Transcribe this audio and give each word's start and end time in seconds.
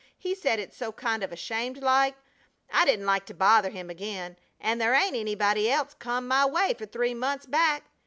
He 0.17 0.33
said 0.33 0.57
it 0.59 0.73
so 0.73 0.91
kind 0.91 1.21
of 1.23 1.31
ashamed 1.31 1.77
like 1.77 2.15
I 2.73 2.85
didn't 2.85 3.05
like 3.05 3.27
to 3.27 3.35
bother 3.35 3.69
him 3.69 3.91
again; 3.91 4.35
and 4.59 4.81
there 4.81 4.95
ain't 4.95 5.15
anybody 5.15 5.69
else 5.69 5.93
come 5.93 6.27
my 6.27 6.43
way 6.43 6.73
for 6.75 6.87
three 6.87 7.13
months 7.13 7.45
back. 7.45 7.83